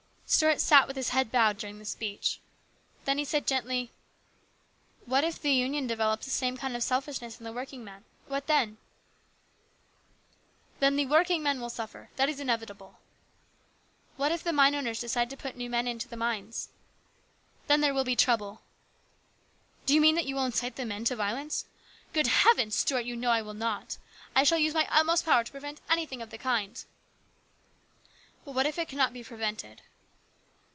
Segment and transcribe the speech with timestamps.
[0.33, 2.39] Stuart sat with his head bowed during this speech.
[3.03, 3.91] Then he said gently,"
[5.05, 8.05] What if the Union develops the same kind of selfishness in the working men?
[8.27, 8.77] What then?""
[10.79, 12.97] Then the working men will suffer; that is inevitable.""
[14.15, 16.69] What if the mine owners decide to put new men into the mines?""
[17.67, 18.61] Then there will be trouble.""
[19.85, 21.65] Do you mean that you will incite the men to violence?""
[22.13, 22.75] Good heavens!
[22.77, 23.97] Stuart, you know I will not.
[24.33, 26.81] I shall use my utmost power to prevent anything of the kind.""
[28.45, 29.81] But what if it cannot be prevented